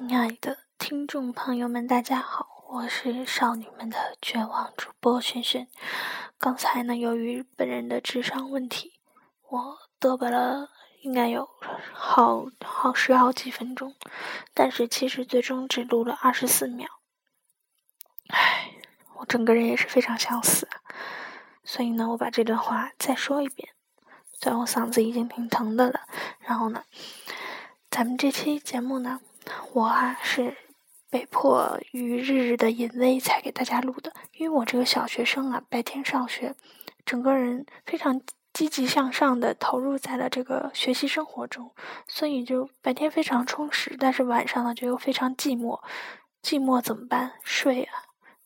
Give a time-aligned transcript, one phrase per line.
[0.00, 5.68] 亲爱的听众朋友们，大家好，我是少女们的绝望主播萱萱。
[6.38, 8.94] 刚才呢，由于本人的智商问题，
[9.50, 10.70] 我嘚啵了
[11.02, 11.50] 应该有
[11.92, 13.94] 好好十好几分钟，
[14.54, 16.88] 但是其实最终只录了二十四秒。
[18.28, 18.72] 唉，
[19.16, 20.66] 我整个人也是非常想死，
[21.62, 23.68] 所以呢，我把这段话再说一遍。
[24.40, 26.00] 虽然我嗓子已经挺疼的了，
[26.38, 26.84] 然后呢，
[27.90, 29.20] 咱们这期节目呢。
[29.72, 30.56] 我啊是
[31.08, 36.54] 被迫于日日的淫威才给大家录的，因为我这个小学生啊，白天上学，
[37.04, 38.20] 整个人非常
[38.52, 41.72] 积极向上的投入在了这个学习生活中，
[42.06, 45.80] 所以就白天非常充实，但是晚上呢就又非常寂寞，
[46.42, 47.32] 寂寞怎么办？
[47.42, 47.92] 睡啊，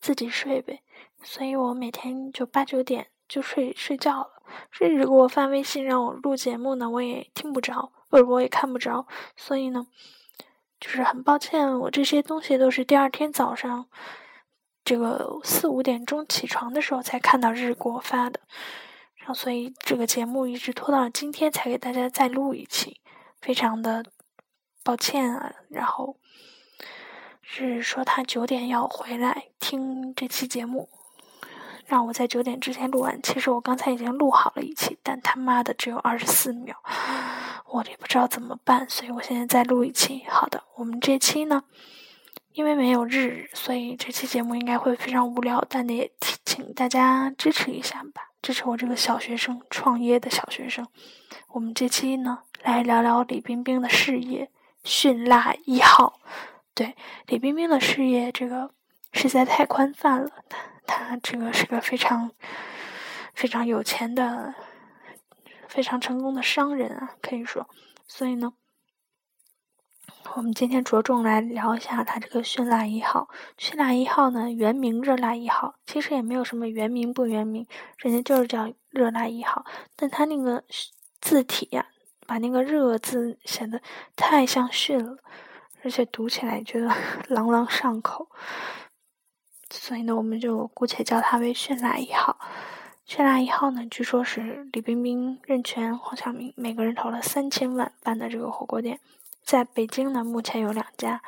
[0.00, 0.82] 自己睡呗。
[1.22, 9.86] 所以我每天就八九点就睡睡觉了，甚至给我发微信让我录节目呢，我也听不着，或者我也看不着，所以呢。
[10.82, 13.86] 就是很抱歉，我这些东西都是第二天早上，
[14.84, 18.40] 这个四五点钟起床的时候才看到日给我发的，
[19.14, 23.00] 然后所以这个节目一直拖到了今天才给大家再录一期，
[23.40, 24.04] 非常的
[24.82, 25.54] 抱歉啊。
[25.68, 26.16] 然后
[27.42, 30.88] 是说他九点要回来听这期节目。
[31.84, 33.20] 让我在九点之前录完。
[33.22, 36.74] 其实我刚才已经录好了一期，但他妈的只有二十四秒，
[37.72, 40.24] 我也不知道怎么办，所以我现在再录一期。
[40.28, 41.64] 好的，我们这期呢，
[42.52, 46.10] 因为没有日，所以这期节目应该会非常无聊，但也
[46.44, 50.86] 请大家支持一下吧，支持我这个小学生创业的小学生。
[51.48, 54.50] 我们这期呢，来聊聊李冰冰的事业，
[54.84, 56.20] 迅辣一号。
[56.74, 56.94] 对，
[57.26, 58.70] 李冰冰的事业，这个
[59.12, 60.30] 实在太宽泛了。
[60.86, 62.30] 他这个是个非常
[63.34, 64.54] 非常有钱的、
[65.72, 67.66] 非常成功的商人啊，可以说。
[68.06, 68.52] 所以呢，
[70.34, 73.30] 我们今天着重来聊一下他这个绚辣一号。
[73.56, 77.66] 绚辣一号呢，原名热辣一号，其实也没有什么原名不原名，
[77.96, 79.64] 人家就是叫热辣一号。
[79.96, 80.62] 但他那个
[81.22, 81.86] 字体呀，
[82.26, 83.80] 把那个“热”字显得
[84.14, 85.16] 太像迅了，
[85.82, 86.94] 而且读起来觉得
[87.34, 88.28] 朗朗上口。
[89.70, 92.38] 所以呢，我们就姑且叫它为“绚辣一号”。
[93.06, 99.00] 绚辣一号呢，据说是李冰冰、任泉、黄晓明每个人投了三千万办的这个火锅店。
[99.42, 101.20] 在北京呢，目前有两家，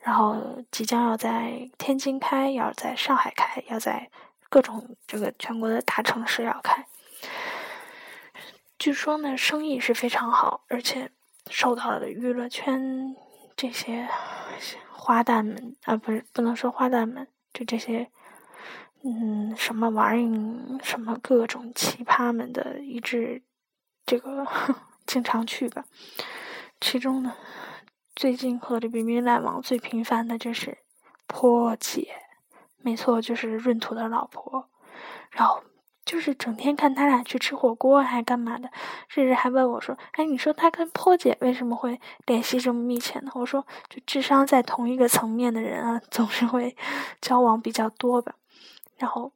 [0.00, 4.10] 然后即将要在天津开，要在上海开，要在
[4.48, 6.86] 各种这个全国的大城市要开。
[8.78, 11.10] 据说呢，生意是非常好，而且
[11.50, 13.16] 受到了娱乐圈
[13.56, 14.06] 这些
[14.90, 17.26] 花旦们啊，不是不能说花旦们。
[17.54, 18.10] 就这些，
[19.04, 23.42] 嗯，什么玩意，什么各种奇葩们的一致，
[24.06, 24.46] 这个
[25.06, 25.84] 经常去吧。
[26.80, 27.34] 其中呢，
[28.14, 30.78] 最近和李冰冰来往最频繁的就是
[31.26, 32.06] 坡姐，
[32.76, 34.68] 没错，就是闰土的老婆。
[35.32, 35.64] 然后
[36.04, 38.70] 就是整天看他俩去吃火锅，还干嘛的？
[39.08, 46.76] 甚至还问我说：“哎，你说他跟坡姐为什么会联系这么密切呢？”我说：“就智商在同一个层面的人啊，总是会
[47.20, 48.34] 交往比较多吧。”
[49.02, 49.32] 然后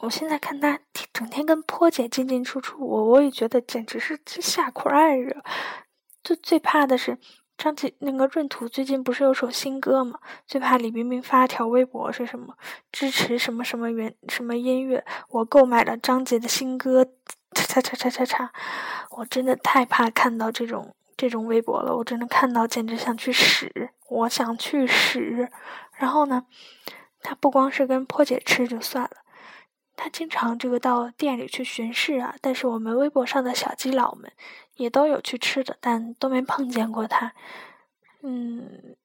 [0.00, 0.78] 我现在看他
[1.10, 5.42] 整天跟坡姐进进出出，我我也觉得简直是吓块儿啊！
[6.22, 7.18] 最最怕的是。
[7.56, 10.18] 张杰那个闰土最近不是有首新歌吗？
[10.46, 12.56] 最怕李冰冰发条微博是什么？
[12.90, 15.04] 支持什么什么原什么音乐？
[15.28, 17.06] 我购买了张杰的新歌，
[17.54, 18.52] 叉叉叉叉叉！
[19.10, 23.90] 我真的太怕看到这种这种微博了，我真的看到简直想去屎！
[24.08, 25.48] 我想去屎！
[25.96, 26.46] 然后呢，
[27.22, 29.18] 他不光是跟坡姐吃就算了，
[29.96, 32.34] 他经常这个到店里去巡视啊。
[32.40, 34.30] 但是我们微博上的小基佬们。
[34.76, 37.34] 也都有去吃的，但都没碰见过他。
[38.22, 38.96] 嗯，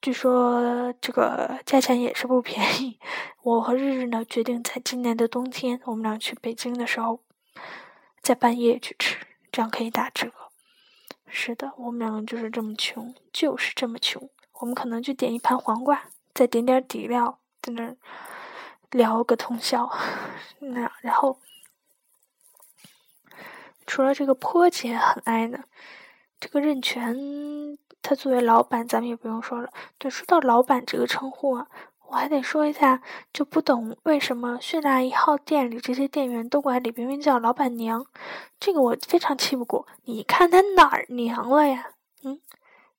[0.00, 2.98] 据说这个价钱也是不便宜。
[3.42, 7.20] 我和日日呢决定在今年的冬天，我们俩去北京的时候，
[8.22, 10.30] 在半夜去吃，这样可以打折。
[11.26, 14.30] 是的，我们两个就是这么穷，就是这么穷。
[14.60, 17.96] 我们可能就点一盘黄瓜，再点点底料，在那
[18.90, 19.90] 聊个通宵。
[20.60, 21.40] 那然后。
[23.88, 25.62] 除了这个坡姐很爱呢，
[26.40, 29.70] 这个任泉他作为老板，咱们也不用说了。
[29.96, 31.68] 对，说到老板这个称呼啊，
[32.08, 33.00] 我还得说一下，
[33.32, 38.04] 就不懂为什么绚辣一号店里这些店员都管李冰冰叫老板娘，
[38.58, 39.86] 这个我非常气不过。
[40.02, 41.92] 你看他哪儿娘了呀？
[42.24, 42.40] 嗯，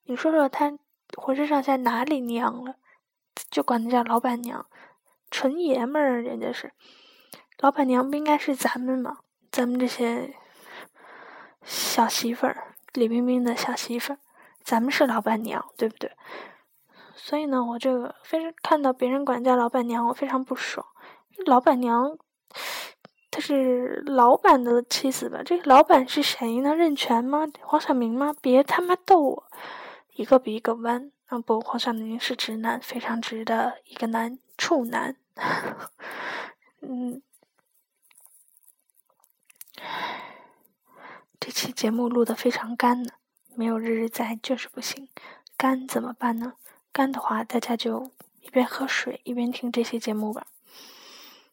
[0.05, 0.71] 你说说他
[1.17, 2.75] 浑身上下哪里娘了？
[3.49, 4.65] 就管他叫老板娘，
[5.31, 6.71] 纯爷们儿，人家是
[7.59, 9.17] 老板娘，不应该是咱们吗？
[9.51, 10.33] 咱们这些。
[11.63, 14.19] 小媳妇儿，李冰冰的小媳妇儿，
[14.63, 16.09] 咱们是老板娘，对不对？
[17.13, 20.85] 所以呢，我这个非常看到别人管叫老板娘，我非常不爽。
[21.45, 22.17] 老板娘，
[23.29, 25.41] 她是老板的妻子吧？
[25.43, 26.73] 这个老板是谁呢？
[26.73, 27.45] 任泉吗？
[27.61, 28.33] 黄晓明吗？
[28.41, 29.43] 别他妈逗我！
[30.13, 31.11] 一个比一个弯。
[31.27, 35.15] 啊不，黄晓明是直男，非常直的一个男处男。
[36.81, 37.21] 嗯。
[41.39, 43.11] 这期节目录的非常干呢，
[43.55, 45.07] 没有日日在就是不行。
[45.55, 46.53] 干怎么办呢？
[46.91, 50.47] 干的话，大家就一边喝水一边听这些节目吧。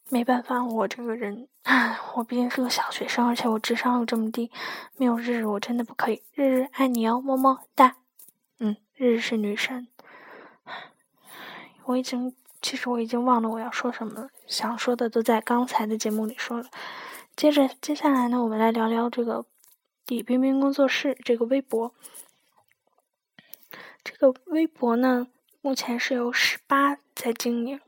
[0.09, 1.49] 没办法，我这个人，
[2.15, 4.51] 我毕竟是个小学生，而且我智商又这么低，
[4.97, 6.23] 没有日日我真的不可以。
[6.33, 7.97] 日日爱你哦，么么哒。
[8.59, 9.89] 嗯，日日是女神。
[11.85, 16.69] 我已经，其实我已经忘了我要说什么了，想说的都在刚才的节目里说了。
[17.37, 19.45] 接着，接下来呢，我们来聊聊这个。
[20.07, 21.95] 李冰冰工作室这个微博，
[24.05, 25.29] 这个微博呢，
[25.63, 27.81] 目前是由十八在经营。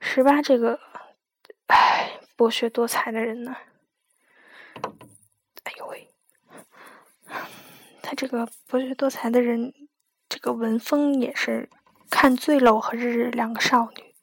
[0.00, 0.80] 十八这个，
[1.66, 3.54] 唉，博学多才的人呢，
[5.64, 6.08] 哎呦喂，
[8.00, 9.74] 他这个博学多才的人，
[10.42, 11.70] 个文风也是
[12.10, 14.14] 看醉了我和日日两个少女。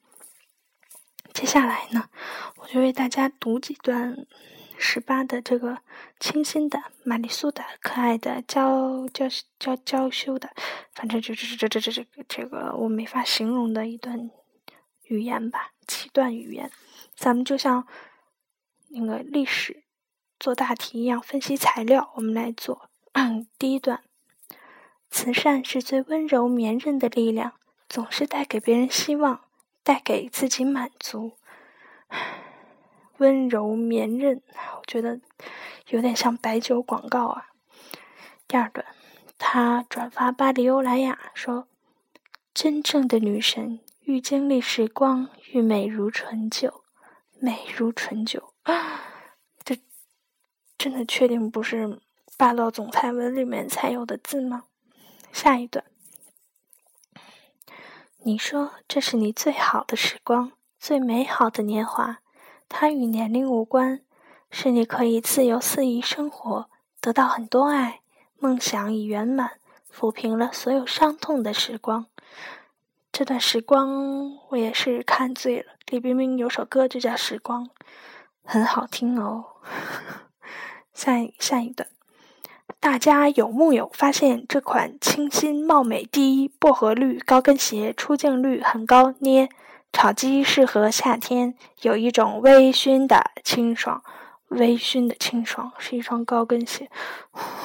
[1.32, 2.08] 接下来呢，
[2.58, 4.24] 我就为大家读几段。
[4.82, 5.76] 十八的这个
[6.18, 9.26] 清新的、玛丽苏的、可爱的、娇娇
[9.58, 10.48] 娇娇羞的，
[10.94, 14.30] 反正就是这这这这这这个我没法形容的一段
[15.02, 16.70] 语言吧，七段语言。
[17.14, 17.86] 咱们就像
[18.88, 19.84] 那个历史
[20.38, 22.88] 做大题一样分析材料，我们来做
[23.58, 24.02] 第一段。
[25.10, 27.52] 慈善是最温柔绵韧的力量，
[27.88, 29.40] 总是带给别人希望，
[29.82, 31.32] 带给自己满足。
[33.18, 34.40] 温柔绵韧，
[34.76, 35.20] 我觉得
[35.88, 37.48] 有点像白酒广告啊。
[38.48, 38.86] 第二段，
[39.36, 41.66] 他转发巴黎欧莱雅说
[42.54, 46.82] ：“真正的女神愈经历时光愈美如醇酒，
[47.38, 48.54] 美如醇酒。
[49.62, 49.76] ”，这
[50.78, 52.00] 真的确定不是
[52.38, 54.64] 霸道总裁文里面才有的字吗？
[55.32, 55.84] 下一段，
[58.18, 62.18] 你说这是你最好的时光，最美好的年华。
[62.68, 64.02] 它与年龄无关，
[64.50, 68.02] 是你可以自由肆意生活，得到很多爱，
[68.38, 69.58] 梦想已圆满，
[69.92, 72.06] 抚平了所有伤痛的时光。
[73.10, 75.72] 这段时光我也是看醉了。
[75.86, 77.64] 李冰冰有首歌就叫《时光》，
[78.44, 79.56] 很好听哦。
[80.94, 81.88] 下一下一段，
[82.80, 89.14] 大家有木有发现这款清新貌美第一薄荷绿高跟鞋出镜率很高？
[89.18, 89.48] 捏。
[89.92, 94.02] 炒鸡适合夏天，有一种微醺的清爽，
[94.48, 96.88] 微醺的清爽是一双高跟鞋。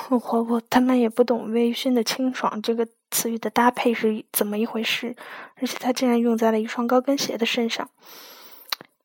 [0.10, 5.16] 我我他妈也不懂微醺的清爽这个词语的搭配是怎么一回事，
[5.58, 7.90] 而且它竟然用在了一双高跟鞋的身上。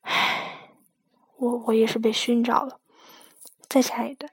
[0.01, 0.71] 唉，
[1.37, 2.79] 我我也是被熏着了。
[3.69, 4.33] 再下一段，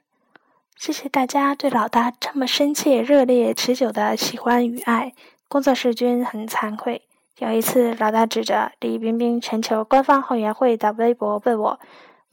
[0.78, 5.12] 谢谢大家对老大这么深切、热烈、持久的喜欢与爱。
[5.48, 7.02] 工作室君很惭愧。
[7.38, 11.80] 有一次，老大指着李冰冰全球官方后援会的微博问我：“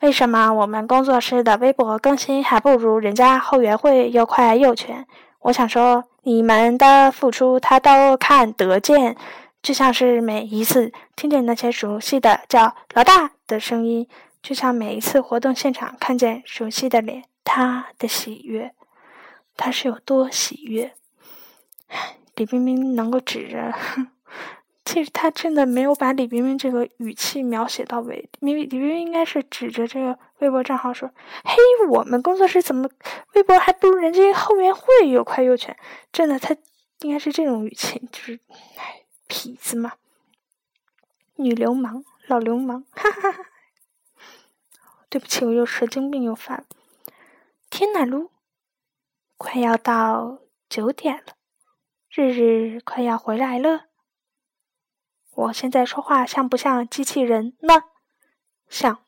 [0.02, 5.08] 为什么我们工作室的微博更新还不如人家后援会又快又全？”
[5.42, 9.18] 我想说，你们的付出他都看得见，
[9.64, 14.08] 就像是每一次听见那些熟悉的叫“老大”的声音，
[14.44, 18.76] 就像每一次活动现场看见熟悉的脸，他的喜悦，
[19.56, 20.94] 他是有多喜悦？
[22.36, 23.74] 李冰冰能够指着。
[24.84, 28.30] 其实他真的没有把李冰冰这个语气描写到位。
[28.40, 31.10] 李李冰冰应该是指着这个微博账号说
[31.44, 31.56] ：“嘿，
[31.90, 32.88] 我们工作室怎么
[33.34, 35.76] 微博还不如人家后援会又快又全？”
[36.14, 36.56] 真的，他
[37.02, 38.40] 应该是这种语气，就是，
[39.28, 39.94] 痞子嘛，
[41.38, 43.46] 女流氓，老流氓， 哈哈哈。
[45.10, 46.66] 对不起，我又神经病又犯了。
[47.78, 48.30] 天呐，噜，
[49.36, 50.40] 快要到
[50.70, 51.34] 九点了，
[52.10, 53.88] 日日快要回来了。
[55.34, 57.84] 我现在说话像不像机器人呢？
[58.70, 59.00] 像。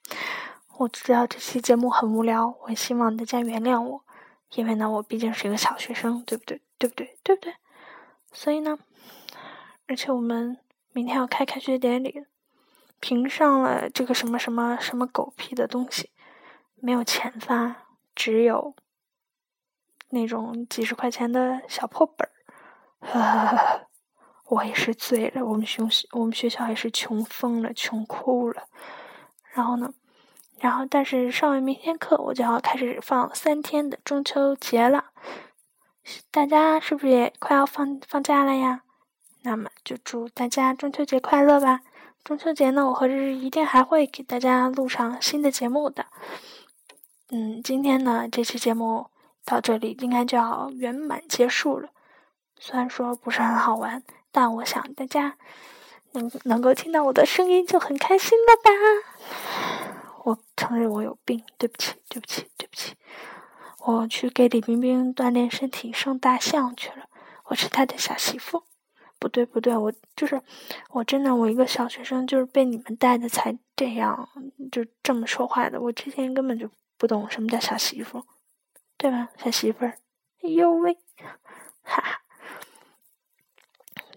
[0.76, 4.04] 我知道这期节目很无聊，我希望大家原谅我，
[4.50, 6.60] 因为呢，我毕竟是一个小学生，对不对？
[6.76, 7.18] 对不对？
[7.22, 7.54] 对不对？
[8.30, 8.78] 所以呢，
[9.86, 10.58] 而且我们
[10.92, 12.26] 明天要开开学典礼，
[13.00, 16.10] 评上了这个什么什么什么狗屁的东西，
[16.74, 17.85] 没有钱发，
[18.16, 18.74] 只有
[20.08, 22.32] 那种几十块钱的小破本儿。
[24.48, 25.82] 我也是醉了，我们学
[26.12, 28.64] 我们学校也是穷疯了，穷哭了。
[29.52, 29.92] 然后呢，
[30.58, 35.06] 然后但是上完明天课，我就要开始放三天的中秋节了。
[36.30, 38.82] 大家是不是也快要放放假了呀？
[39.42, 41.80] 那么就祝大家中秋节快乐吧！
[42.22, 46.06] 中秋节呢，我和日日一定还会给大家录上新的节目的。
[47.30, 49.08] 嗯，今天呢，这期节目
[49.44, 51.88] 到这里应该就要圆满结束了。
[52.56, 55.36] 虽然说不是很好玩，但我想大家
[56.12, 58.70] 能能够听到我的声音就很开心了吧？
[60.22, 62.94] 我承认我有病，对不起，对不起，对不起。
[63.80, 67.08] 我去给李冰冰锻炼身体，生大象去了。
[67.46, 68.62] 我是他的小媳妇，
[69.18, 70.40] 不对不对，我就是
[70.90, 74.28] 我真的，我一个小学生就是被你们带的才这样，
[74.70, 75.80] 就这么说话的。
[75.80, 78.24] 我之前根本就不懂什么叫小媳妇，
[78.96, 79.28] 对吧？
[79.36, 79.98] 小媳妇儿，
[80.42, 80.98] 哎呦喂，
[81.82, 82.20] 哈哈。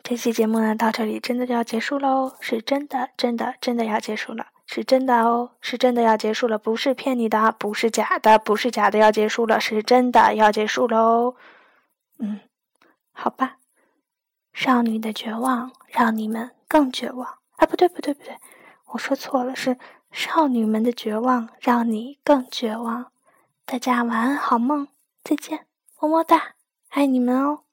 [0.04, 4.48] 这期节目呢，到这里真的就要结束喽，是真的，真的，真的要结束了。
[4.66, 11.36] 是真的哦，是真的要结束了，不是骗你的，不是假的，不是假的要结束了，是真的要结束喽。
[12.20, 12.40] 嗯，
[13.12, 13.58] 好吧，
[14.54, 17.66] 少女的绝望让你们更绝望啊！
[17.66, 18.38] 不对，不对，不对，
[18.94, 19.78] 我说错了，是
[20.12, 23.12] 少女们的绝望让你更绝望。
[23.66, 24.88] 大家晚安，好梦，
[25.24, 25.68] 再见，
[26.00, 26.56] 么么哒，
[26.90, 27.64] 爱你们哦。